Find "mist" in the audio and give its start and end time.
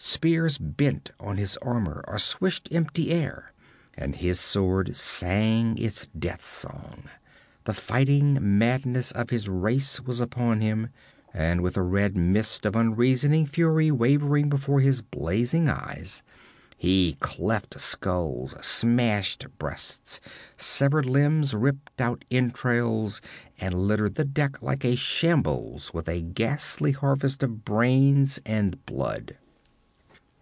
12.16-12.64